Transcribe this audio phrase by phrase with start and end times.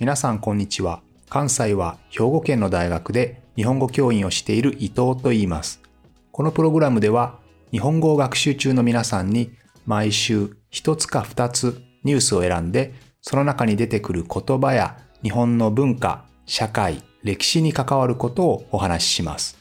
[0.00, 1.02] 皆さんこんにちは。
[1.28, 5.80] 関西は兵庫県の大学で日本語教員をしている伊藤と言います。
[6.32, 7.38] このプログラムでは
[7.70, 9.52] 日本語を学習中の皆さんに
[9.86, 12.92] 毎週一つか二つニュースを選んで
[13.22, 19.56] その中に出てくる言葉や日本の文化、社会、歴史に関わることをお話しします。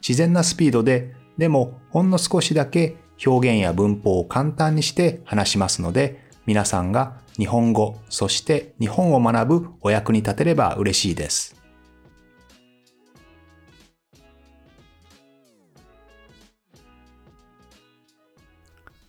[0.00, 11.56] 自然なスピードで、でもほんの少しだけ表現や文法を簡単にして話しますので、皆さんが日本語、そして日本を学ぶお役に立てれば嬉しいです。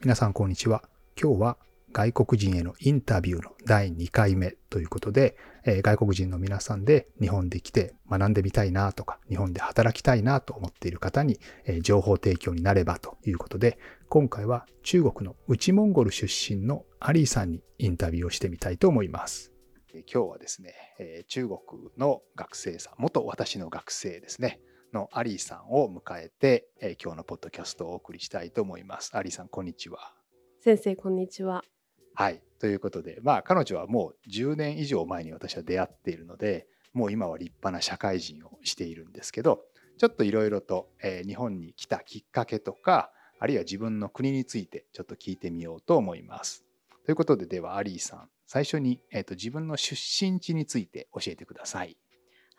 [0.01, 0.81] 皆さんこんにちは。
[1.21, 1.57] 今日は
[1.93, 13.77] 外国人へのインタビューの第2回目ということで、えー外国人の皆さんで日本で来て学んでみたいなとか、日本で働きたいなと思っている方に、えー情報提供になればということで、
[14.09, 19.51] 今回は中国の内モンゴル出身のアリーさんにインタビューをしてみたいと思います。
[19.93, 21.59] 今日はですね、えー中国
[21.97, 24.61] の学生さん、元私の学生ですね、
[24.93, 29.11] のアリーさんを迎えて、えー今日のポッドキャストをお送りしたいと思います。
[29.17, 30.13] アリーさん、こんにちは。
[30.61, 31.65] 先生こんにちは。
[32.13, 32.41] はい。
[32.59, 39.65] ということで、まあ、彼女はもう10年以上前に私は出会っているので、もう今は立派な社会人をしているんですけど、
[39.97, 46.63] ちょっといろいろと、えー日本に来たきっかけとか、あるいは自分の国についてちょっと聞いてみようと思います。
[47.05, 51.97] ということで、では、アリーさん、最初に、えーと自分の出身地について教えてください。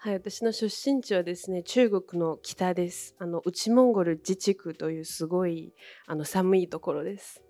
[0.01, 3.17] はい、私の出身地はですね、中国の北です。
[3.19, 5.75] あの内モンゴル自治区というすごい
[6.07, 7.42] あの寒いところです。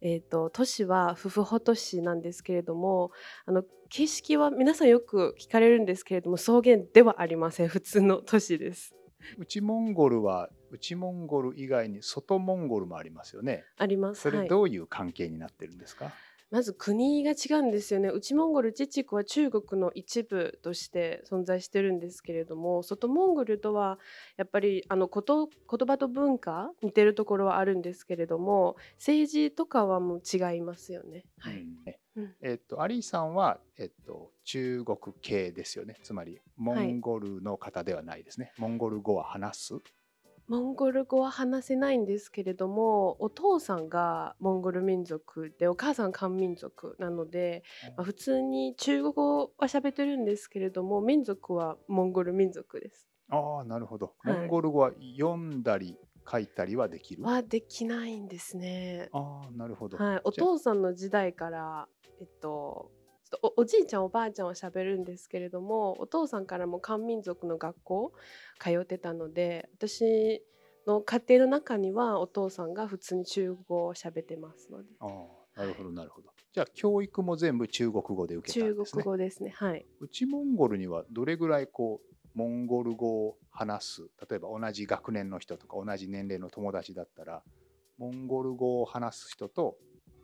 [0.00, 3.10] えっ、と都市はフフホ都市なんですけれども、
[3.44, 7.68] あの景色は皆さんよく聞かれるんですけれども、草原ではありません。
[7.68, 8.94] 普通の都市です。
[9.36, 13.64] 内モンゴルは、内モンゴル以外に外モンゴルもありますよね。
[13.76, 14.28] あります。
[14.28, 14.36] はい。
[14.36, 16.12] それどういう関係になってるんですか、
[16.50, 18.08] まず国が違うんですよね。
[18.08, 23.98] 内モンゴル自治区は中国の一部として存在してるんですけれども、外モンゴルとは
[24.36, 25.56] やっぱりあのこと言
[25.86, 31.24] 葉と文化似てるところはあるんですけれども、政治とかはもう違いますよね。
[31.38, 31.66] はい。
[32.16, 35.98] うんえっと、アリーさんは、えっと、中国系ですよね。
[36.02, 38.52] つまり、モンゴルの方ではないですね。
[38.56, 39.74] モンゴル語は話す？
[40.48, 47.64] モンゴル語は話せないんですけれども、お父さんがモンゴル民族で、お母さん漢民族なので、
[47.96, 53.08] まあ、普通に中国語は喋ってるんですけれども、民族はモンゴル民族です。
[53.28, 54.14] ああ、なるほど。
[54.18, 55.98] はいモンゴル語は読んだり
[56.30, 57.22] 書いたりはできる？
[57.26, 59.08] あはできないんですね。
[59.12, 59.96] あー、なるほど。
[59.98, 61.88] はい、お父さんの時代から、
[62.20, 62.92] えっと
[63.42, 68.12] おおじいちゃんおばあちゃんは喋るんですけれどもお父さんからも漢民族の学校
[68.60, 70.42] 通ってたので私
[70.86, 75.06] の家庭の中にはお父さんが普通に中国語を喋ってますのであ
[75.56, 76.28] あ、なるほど、なるほど。
[76.52, 79.02] じゃあ、教育も全部中国語で受けた中んですね。
[79.02, 87.42] 国語ですねはい内モンゴルにはどれぐらいこうモンゴル語を話す例えば同じ学年の人とか同じ年齢の友達だったら
[87.98, 89.76] モンゴル語を話す人と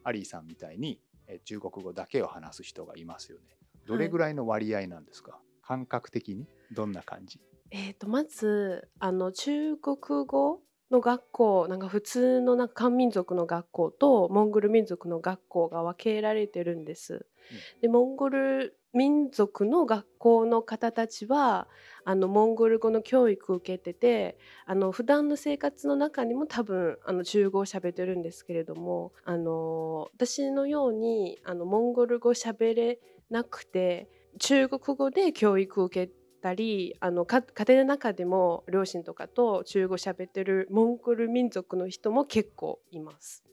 [0.04, 3.44] アリーさんみたいにえ中国語だけを話す人がいますよね。
[3.86, 6.46] どれぐらいの割合なんですか、感覚的に？
[6.72, 7.40] どんな感じ？
[7.70, 10.60] えー、とまずあの中国語
[10.90, 17.26] の学校なんか普通のなんか漢民族の学校とモンゴル民族の学校が分けられてるんです。
[17.80, 21.68] でモンゴル民族の学校の方たちは
[22.04, 32.98] あのモンゴル語の教育を受けててあの普段の生活の中にも多分あの中国語を喋ってるんですけれどもあの私のようにあのモンゴル語喋れ
[33.30, 34.08] なくて
[34.38, 43.44] 中国語で教育を受けたりあの家庭の中でも両親とかと中国語喋ってるモンゴル民族の人も結構います。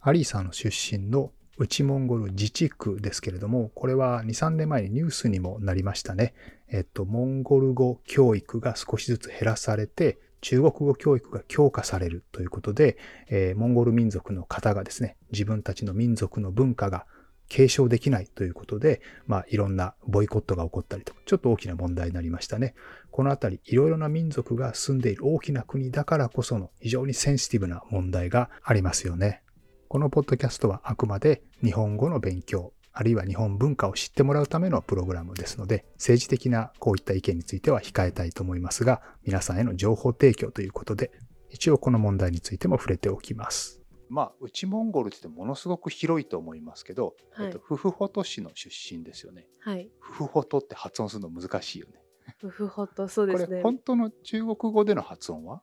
[0.00, 6.34] アリーさんの出身の内モンゴル自治区ですけれども、これは2、3年前にニュースにもなりましたね。
[6.68, 12.98] えっと、モンゴル語教育が少しずつ減らされて、中国語教育が強化されるということで、
[13.28, 17.06] えーモンゴル民族の方がですね、自分たちの民族の文化が
[17.48, 22.74] 継承できないということで、まあ、いろんなボイコットが起こったりとか、ちょっと大きな問題になりましたね。
[23.10, 29.43] このあたり、いろいろな民族が住んでいる大きな国だからこその非常にセンシティブな問題がありますよね。
[29.94, 41.12] このポッドキャストはあくまで日本語の勉強、あるいは日本文化を知ってもらうためのプログラムですので、政治的なこういった意見については控えたいと思いますが、皆さんへの情報提供ということで、
[41.48, 43.82] 一応この問題についても触れておきます。
[44.08, 49.46] まあ、内モンゴルってものすごく広いと思いますけど、はいえっと、フフホト市の出身ですよね。
[49.60, 52.02] はい、フフホトって発音するの難しいよね。
[52.40, 53.46] ふふほとそうですね。
[53.46, 55.62] これ本当の中国語での発音は？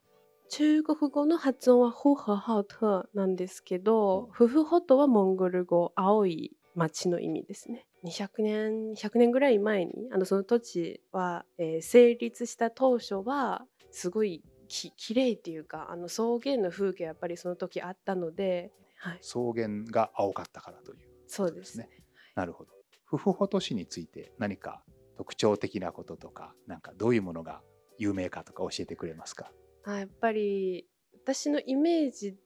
[0.52, 7.88] 中国語の発音はホハハトなんですけど、フフホトはモンゴル語青い町の意味ですね。
[8.04, 21.88] 200年100年ぐらい前にあのその土地は、えー成立した当初はすごいき綺麗っていうかあの草原の風景やっぱりその時あったので、はい、草原が青かったからというそうですね。
[22.36, 22.74] なるほど。
[23.06, 24.84] フフホト市について何か
[25.16, 27.62] 特徴的なこととか、なんかどういうものが
[27.98, 29.50] 有名かとか教えてくれますか？
[29.84, 30.86] あやっぱり
[31.24, 32.38] 私のイメージで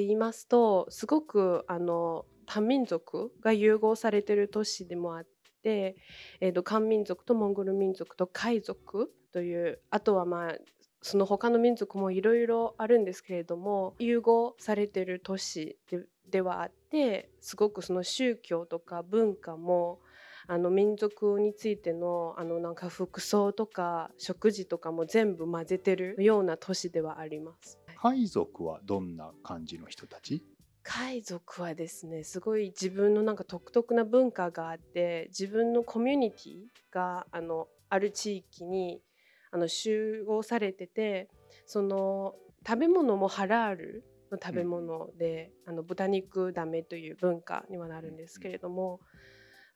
[0.00, 5.26] 言いますとすごくあの多民族が融合されてる都市でもあっ
[5.62, 5.96] て、
[6.40, 10.54] えー、と漢民族とモンゴル民族と海族というあとはまあ
[11.02, 15.78] その他の民族もいろいろあるんですけれども融合されてる都市
[16.28, 20.00] ではあってすごくその宗教とか文化も
[20.50, 27.78] あの民族についてのあのなんか服装とか食事とかも全部混ぜてるような都市ではあります。
[28.00, 30.42] 海賊はどんな感じの人たち？
[30.82, 36.52] 海賊はですねすごい自分のなんか独特な文化があって自分のコミュニティ
[36.90, 39.02] があのある地域に
[39.50, 41.28] あの集合されてて
[41.66, 42.34] その
[42.66, 49.00] 食べ物もハラールの食べ物で、あの豚肉ダメという文化にはなるんですけれども、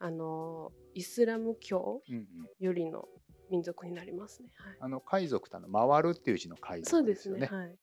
[0.05, 2.27] あのイスラム教うんうん、
[2.59, 3.05] よりの
[3.51, 4.49] 民族になりますね。
[4.57, 7.47] はい、あの海賊とあの回るっていう字の海そうで賊ですよね。
[7.47, 7.77] すねはい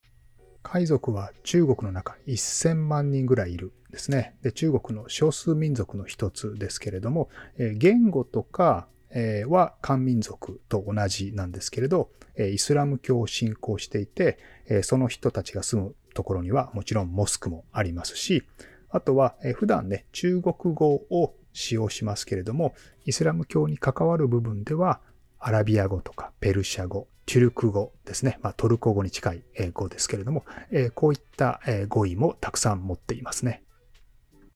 [0.62, 4.36] 海賊は中国の中1000万人ぐらいいるんですね。
[4.42, 14.38] で中国の少数民族の一つですけれども、えー言語とか、えーは漢民族と同じなんですけれど、えーイスラム教を信仰していて、
[14.68, 18.44] えーその人たちが住むところにはもちろんモスクもありますし、
[18.90, 22.74] あとは、えー普段ね、中国語を使用しますけれども、
[23.06, 25.02] イスラム教に関わる部分では、
[25.40, 28.40] アラビア語とかペルシャ語、チュルク語ですね。
[28.42, 33.64] まあ、トルコ語に近いえー語ですけれども、えーこういったえー語彙もたくさん持っていますね。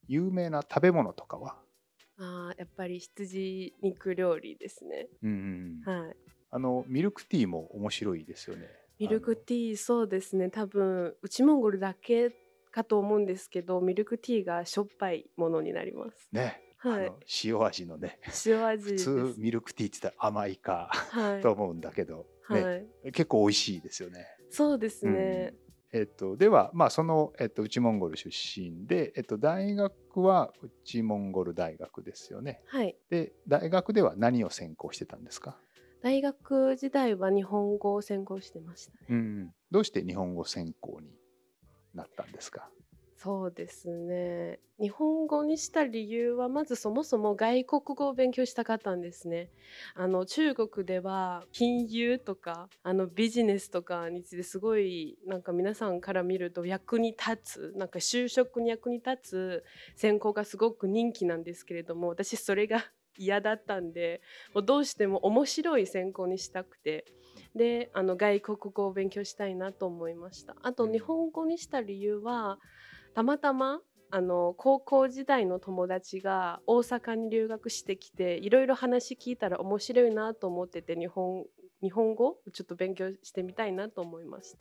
[0.08, 1.56] 有名な食べ物とかは？
[2.18, 5.08] あーやっぱり羊肉料理ですね。
[5.22, 6.16] うんはい
[6.52, 8.68] あの、ミルクティーも面白いですよね。
[9.00, 12.32] ミルクティーそうですね多分内モンゴルだけ
[12.72, 16.30] かと思うんですけどミルクティーがしょっぱいものになります。
[16.32, 18.96] ね、はいあの塩味のね、塩味普。
[18.96, 24.28] 通ミルクティーって言ったら甘いかはいと思うんだけど、ねはい、結構美味しいですよね。
[24.50, 25.54] そうですね。
[25.94, 30.52] えっと、では、まあ、その、えっと、内モンゴル出身で、えっと、大学は
[30.84, 32.62] 内モンゴル大学ですよね。
[32.66, 35.58] はいで、大学では何を専攻してたんですか？
[36.02, 38.98] 大学時代は日本語を専攻してましたね。
[39.10, 41.08] うん、どうして日本語専攻に
[41.94, 42.70] なったんですか？
[43.24, 44.60] そうですね。
[44.82, 49.50] 日本語にした理由はまずそもそも外国語を勉強したかったんですね。
[49.96, 59.64] あの中国では金融とかあのビジネスとかについてすごいなんか皆さんから見ると役に立つなんか就職に役に立つ
[59.96, 62.84] 専攻がすごく人気なんですけれども私それが
[63.18, 64.20] 嫌だったんで
[64.54, 67.06] もうどうしても面白い専攻にしたくて。
[67.56, 70.56] であの外国語を勉強したいなと思いました。
[70.64, 72.60] あと日本語にした理由は
[73.14, 73.80] たまたま
[74.10, 81.46] あの高校時代の友達が大阪に留学してきていろいろ話聞いたら面白いなと思ってて日本
[81.82, 84.60] 日本語ちょっと勉強してみたいなと思いました。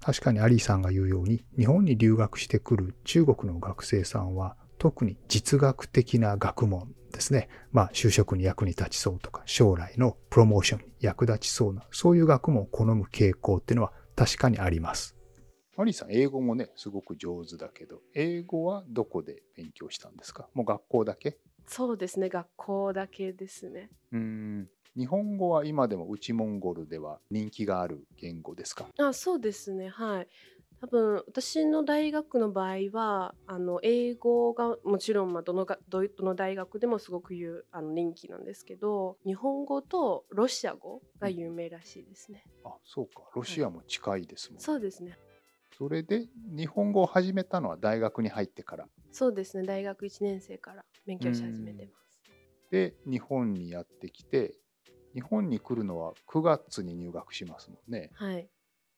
[0.00, 7.48] 確かにアリーさんが言うように日本に留学してくる中国の学生さんは特に実学的な学問ですね。
[7.72, 15.17] まあ就職に役に立ちそうとか将来のプロモーションに役立ちそうなそういう学問を好む傾向っていうのは確かにあります。
[15.80, 20.48] アリーさん英語もねすごく上手だけど英語はどこで勉強したんですか？
[20.52, 21.38] もう学校だけ？
[21.68, 23.88] そうですね学校だけですね。
[24.10, 28.88] うーん日本語は今でも内モンゴルでは人気がある言語ですか？
[28.98, 30.28] あそうですねはい。
[30.80, 42.42] 多分私の大学の場合はあの英語がもちろんまあどのがどどの大学でもすごく有あの人気なんですけど日本語とロシア語が有名らしいですね。
[42.64, 45.16] あそうかロシアも近いですもんね、そうですね。
[45.78, 48.88] それで日本語を始めたのは大学に入ってから。
[49.12, 49.64] そうですね。
[49.64, 52.20] 大学1年生から勉強し始めてます。
[52.68, 54.56] で日本にやってきて
[55.14, 58.10] 日本に来るのは9月に入学しますもんね。
[58.14, 58.48] はい。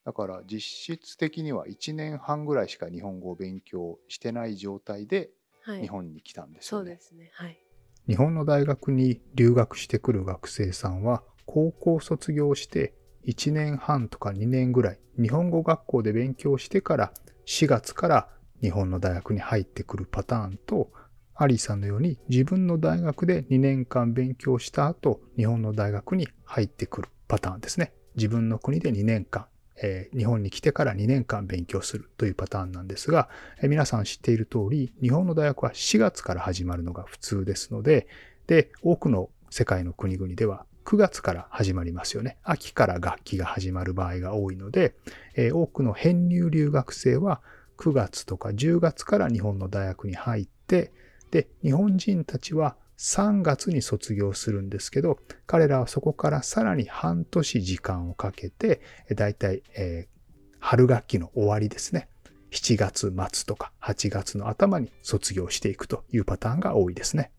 [0.03, 0.61] だから実
[0.97, 5.29] 質的には1年半ぐらいしか日本語を勉強してない状態で
[5.61, 5.81] はい。
[5.81, 7.29] 日本に来たんですよね、そうですね。
[7.35, 7.63] はい。
[8.07, 17.13] 日本の大学に留学してくる学生さんは高校卒業して1年半とか2年ぐらい日本語学校で勉強してから
[17.45, 18.27] 4月から
[18.61, 20.91] 日本の大学に入ってくるパターンと
[21.35, 27.93] アリーさんのように自分の大学で2年間勉強した後日本の大学に入ってくるパターンですね。
[28.15, 29.47] 自分の国で2年間、
[29.81, 33.29] えー日本に来てから2年間勉強するというパターンなんですが、
[33.61, 38.07] えー皆さん知っている通り日本の大学は4月から始まるのが普通ですので
[38.47, 42.37] で、多くの世界の国々では9月から始まりますよね。
[42.43, 44.95] 秋から学期が始まる場合が多いので、
[45.35, 47.41] えー、多くの編入留学生は
[47.77, 50.91] 9月とか10月から日本の大学に入って、
[51.31, 58.81] で、日本人たちは3月に卒業するんですけど、彼らはそこからさらに半年時間をかけて、
[59.15, 62.07] だいたい、えー、春学期の終わりですね。
[62.51, 67.31] 7月末とか8月の頭に卒業していくというパターンが多いですね。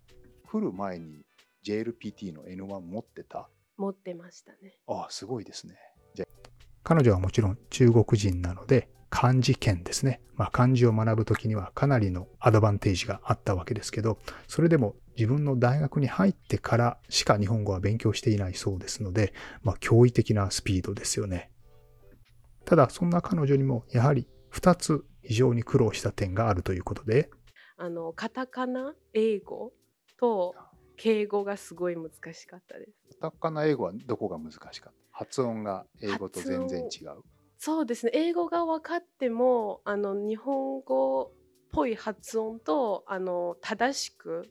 [0.51, 1.21] 来る前に
[1.65, 4.79] JLPT の N1 持ってた持ってましたね。
[4.87, 5.77] ああ、すごいですね。
[6.15, 6.27] じゃ
[6.83, 10.21] 彼女はもちろん中国人なので、漢字圏ですね。
[10.35, 21.51] まあ、漢字を学ぶときにはかなりのアドバンテージがあったわけですけど、それでも自分の大学に入ってからしか日本語は勉強していないそうですので、まあ、驚異的なスピードですよね。
[22.65, 27.31] ただ、そんな彼女にもやはり2つ非常に苦労した点があるということで、
[27.77, 29.73] あのカタカナ英語
[30.19, 30.55] と
[30.97, 32.93] 敬語がすごい難しかったです。
[33.21, 34.93] カタカナ英語はどこが難しかった？
[35.11, 37.23] 発音が英語と全然違う。
[37.59, 41.31] そうですね英語が分かってもあの日本語っ
[41.71, 44.51] ぽい発音とあの正しく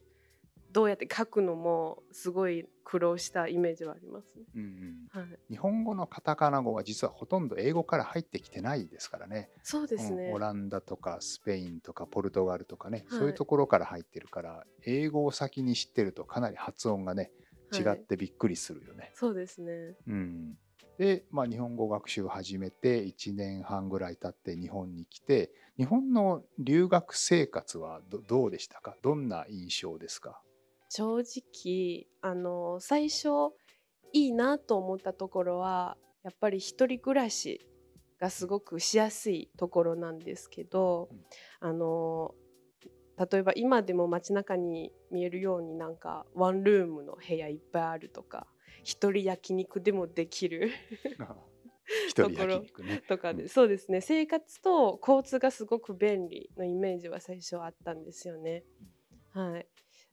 [0.71, 5.21] どうやって書くのもすごい苦労したイメージはありますね、うんうん。
[5.21, 9.49] はい、日本語のカタカナ語は実はほとんど英語から入ってきてないですからね。
[9.63, 17.31] そうですね、オランダとかスペインとかポルトガルとかね、はい、そういうところから入ってるから英語を先に知ってるとかなり発音がね
[17.73, 20.57] 違ってびっくりするよね、はい、そうですね、うん、
[20.97, 28.95] で、まあ、日本語学習を始めて1年半ぐらい経って日本に来て日本の留学生活はどうでしたか？
[29.01, 30.41] どんな印象ですか？
[30.93, 33.29] 正直あの最初
[34.11, 37.65] いいなと思ったところはやっぱり一人暮らし
[38.19, 42.33] がすごくしやすいところなんですけど、うん、あの
[43.17, 48.45] 例えば今でも街中に見えるようになんかワンルームの部屋いっぱいあるとか
[48.83, 50.71] 一人焼肉でもできる
[52.15, 52.65] ところ
[53.07, 54.01] とかで、そうですね。
[54.01, 58.63] 生活と交通がすごく便利のイメージは最初あったんですよね。
[59.33, 59.67] はい、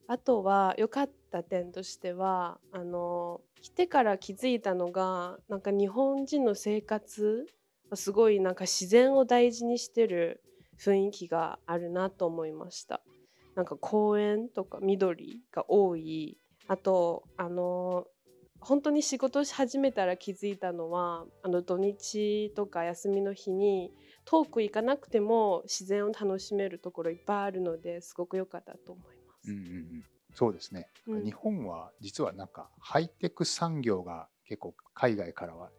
[0.09, 7.45] あとは良かった点としてはあの来てから気づいたのがなんか日本人の生活
[7.93, 10.41] すごいなんか自然を大事にしてる
[10.83, 13.01] 雰囲気があるなと思いました。
[13.55, 18.05] なんか公園とか緑が多いあとあの
[18.59, 23.91] 本当に仕事し始めたら気づいたのはあの土日とか休みの日に
[24.25, 29.18] 遠く行かなくても自然を楽しめるところいっぱいあるのですごく良かったと思います。
[29.47, 35.69] うんうんうん、そうですね、うん、日本は実はなんかハイテク産業が結構海外からは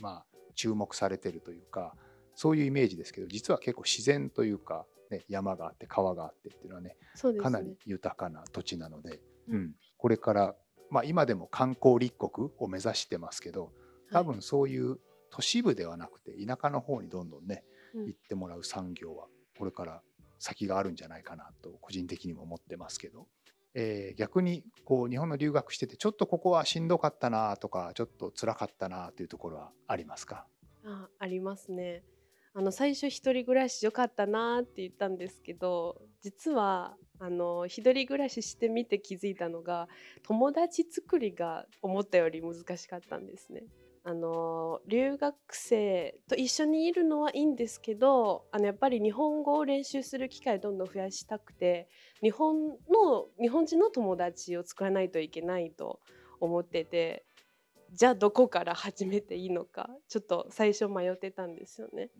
[0.00, 0.24] まあ
[0.54, 1.94] 注目されてるというか
[2.34, 10.54] そういうイメージですけど実は結構自然というか、ね、山があって川があってっていうのはね、ね、かなり豊かな土地なので、うん、これから、
[10.90, 13.72] まあ、今でも観光立国を目指してますけど
[14.12, 14.98] 多分そういう
[15.30, 17.62] 都市部ではなくて田舎の方にどんどんね、
[17.94, 19.26] 行ってもらう産業は
[19.58, 20.02] これから
[20.40, 23.28] 先があるんじゃないかなと個人的にも思ってますけど、
[23.74, 30.46] えー、逆にこう日本の留学しててちょっとここはしんどかったなとかちょっと辛かったなというところはありますか？
[30.84, 32.02] あありますね。
[32.52, 39.88] あの最初一人暮らし良かったなって言ったんですけど実はあの一人暮らししてみて気づいたのが
[40.24, 43.62] 友達作りが思ったより難しかったんですね。
[44.02, 51.88] あの留学生と一緒にいるのはいいんですけどあのやっぱり日本語を練習する機会をどんどん増やしたくて
[52.22, 56.00] 日本の日本人の友達を作らないといけないと
[56.40, 57.26] 思ってて
[57.92, 62.10] じゃあどこから始めていいのかちょっと最初迷ってたんですよね。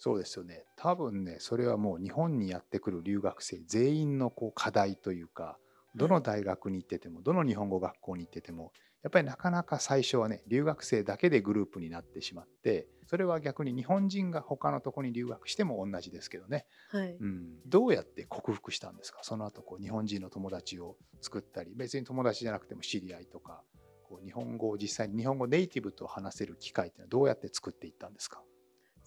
[0.00, 0.64] そうですよね。
[0.76, 5.58] 多分ねそれはもう日本にやってくる留学生全員のこう課題というか
[5.96, 17.16] どの大学に行っててもどの日本語学校に行っててもやっぱりなかなか最初はね留学生だけでグループになってしまってそれは逆に日本人が他のとこに留学しても同じですけどね、はい。
[17.18, 19.20] うん、どうやって克服したんですか？
[19.22, 23.62] その後こう日本人の友達を作ったり別に友達じゃなくても知り合いとか
[24.02, 28.42] こう日本語を実際に日本語ネイティブと話せる機会っていうのはどうやって作っていったんですか？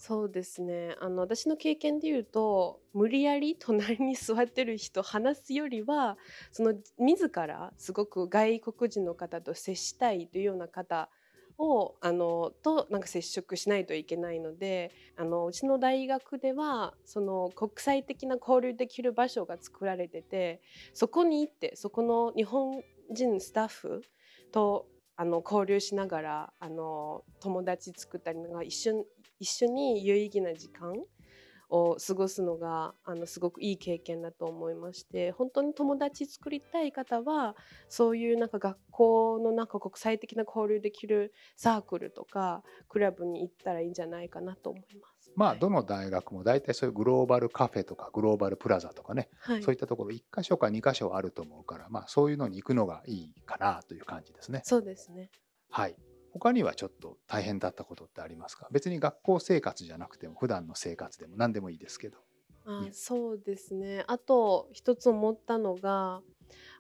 [0.04, 0.96] そうですね。
[1.00, 6.18] あの私の経験で言うと無理やり隣に座ってる人話すよりは
[6.52, 11.08] その自らすごく外国人の方と接したいというような方
[11.60, 20.62] をあのとなんか接触しないといけないのであのうちの大学ではその国際的な交流できる場所が作られてて
[20.96, 22.82] そこに行ってそこの日本
[23.12, 24.02] 人スタッフ
[24.52, 29.06] とあの交流しながらあの友達作ったり一緒
[29.42, 30.94] 一緒に有意義な時間
[31.72, 37.56] を過ごすのがあのすごくいい経験だと思いまして本当に友達作りたい方は
[37.90, 45.32] そういうなんか学校のなんか国際的な交流できるサークルとかクラブに行ったらいいんじゃないかなと思います。
[45.36, 54.62] まあどの大学も大体そういうグローバルカフェとかグローバルプラザとかね、はい、そういったところ1箇所か2箇所あると思うから、まあ、そういうのに行くのがいいかなという感じですね。
[54.66, 55.32] そうですね
[55.70, 55.96] はい
[56.34, 58.68] 他にはちょっと大変だったことってありますか？
[58.72, 62.20] 別に学校生活じゃなくても普段の生活でも何でもいいですけど。
[62.66, 64.04] あそうですね。
[64.08, 66.22] あと一つ思ったのが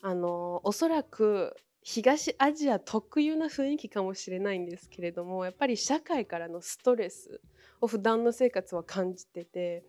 [0.01, 7.41] あのおそらく東アジア特有な雰囲気かもしれないんですけれどもやっぱり社会からのストレス
[7.81, 9.83] を普段の生活は感じてて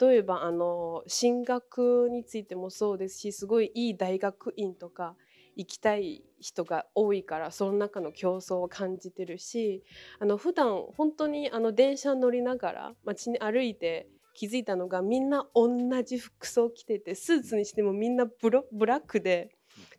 [0.00, 5.16] 例えばあの進学についてもそうですしすごいいい大学院とか
[5.56, 9.82] 行きたい人が多いからその中の競争を感じてるし
[10.18, 15.68] あの普段本当にあの電車乗りながら街に歩いて気づいたのがみんな同
[16.02, 19.50] じ服装着ててスーツにしてもみんなブロブラックで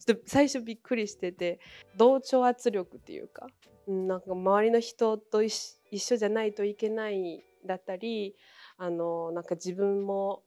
[0.06, 1.60] ちょっと最初びっくりしてて
[1.98, 3.48] 同調圧力っていうか
[3.88, 8.36] なんか周りの人と一緒じゃないといけないだったり
[8.78, 10.44] あのなんか自分も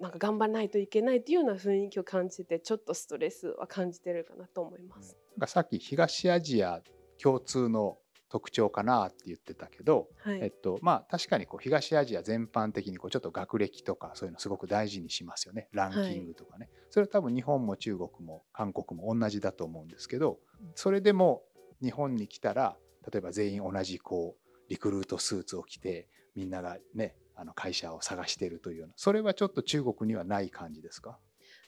[0.00, 5.16] なんか頑張らないといけないというような雰囲気を感じてちょっとストレスは感じてるかなと思います。
[5.46, 6.80] さっき東アジア
[7.20, 15.68] 共通の特徴かなって言ってたけど、はい、えっとまあ確かにこう東アジア全般的にこうちょっと学歴とかそういうのすごく大事にしますよね。
[15.72, 20.38] ランキングとかね、はい、それは多分日本も中国も韓国も同じだと思うんですけど
[20.74, 21.42] それでも
[21.82, 22.76] 日本に来たら
[23.10, 28.94] 例えば全員同じこうリクルートスーツを着てみんながねあの会社を探しているというような。
[28.96, 31.18] それはちょっと中国にはない感じですか？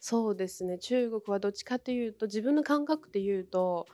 [0.01, 0.79] そうですね。
[0.79, 3.87] 中国はどっちかというと自分の感覚で言うと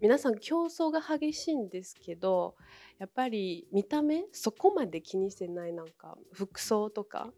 [0.00, 2.54] 皆さん競争が激しいんですけど
[2.98, 7.32] やっぱり見た目そこまで気にしてないなんか服装とか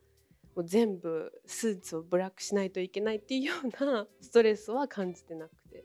[0.54, 5.84] もう全部スーツをブラックしないといけないっていうようなストレスは感じてなくて。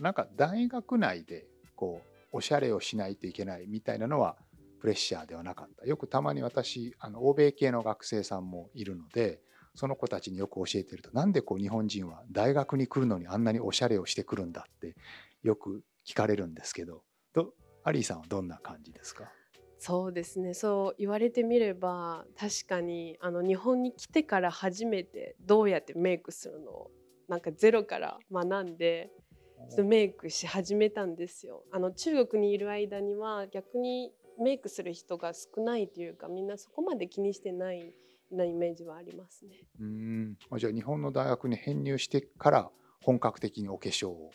[0.00, 2.00] なんか大学内でこ
[2.32, 4.36] うおしゃれをしないといけないみたいなのは
[4.76, 5.86] プレッシャーではなかった。
[5.86, 9.40] よくたまに私あの欧米系の学生さんもいるので
[9.74, 14.94] その子たちによく教えてるとなんでこう日本人は大学に来るのにあんなにおしゃれをしてくるんだって
[15.42, 17.02] よく聞かれるんですけど
[17.34, 17.52] ど
[17.84, 19.24] アリーさんはどんな感じですか？
[19.78, 20.54] そうですね。
[20.54, 26.90] そう言われてみれば確かにあの日本に来てから初めてどうやってメイクするのを
[27.28, 29.10] なんかゼロから学んで
[29.68, 31.64] ちょっとメイクし始めたんですよ。
[31.70, 37.92] あの中国にいる間には逆にメイクする人が少ないというかみんなそこまで気にしてない
[38.30, 39.66] なイメージはありますね。
[39.80, 42.70] うんじゃあ日本の大学に編入してから
[43.02, 44.30] 本格的にお化粧を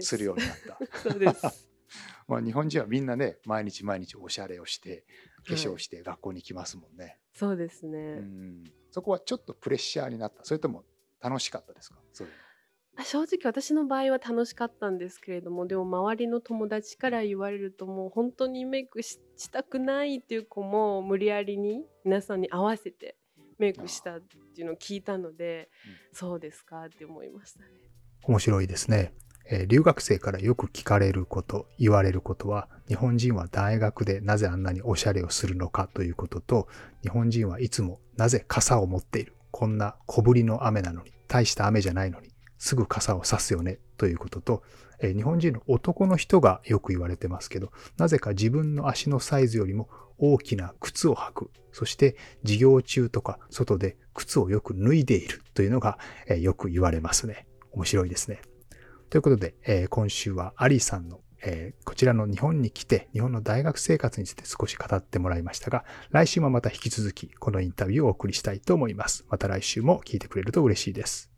[0.00, 0.78] するようになった。
[1.10, 1.68] そうです。
[2.26, 5.04] まあ日本人はみんなね毎日毎日おしゃれをして
[5.46, 7.04] 化粧して学校に行きますもんね。
[7.04, 7.98] はい、そうですね。
[7.98, 10.42] うんそこはちょっとプレッシャーになった。
[10.44, 10.84] それとも
[11.20, 12.00] 楽しかったですか？
[12.12, 12.28] そう
[13.04, 19.18] 正直私の場合は楽しかったんですけれどもでも周りの友達から言われるともう本当にメイクし
[19.50, 23.16] たくないっていう子も無理やりに皆さんに合わせて
[23.58, 27.66] メイクしたっていうのを聞いたので、うん、そうですかって思いましたね。
[28.24, 29.14] 面白いですね。
[29.48, 36.68] えー、留学生からよく聞かれること、言われることは、日本人は大学でなぜあんなにおしゃれをするのかということと、
[37.02, 39.36] 日本人はいつもなぜ傘を持っている。
[39.52, 44.62] こんな小降りの雨なのに、大した雨じゃないのに、すぐ傘を差すよねということと、
[45.00, 49.88] えー、日本人の男の人がよく言われてますけど、なぜか自分の足のサイズよりも
[50.18, 51.50] 大きな靴を履く。
[51.72, 57.46] そして授業中とか外で靴をよく脱いでいるというのが、えー、よく言われますね。
[57.72, 58.40] 面白いですね。
[59.10, 69.26] ということで、えー、今週はアリさんの、えー、こちらの日本に来て日本の大学生活について少し語ってもらいましたが、来週もまた引き続きこのインタビューをお送りしたいと思います。
[69.28, 71.35] また来週も聞いてくれると嬉しいです。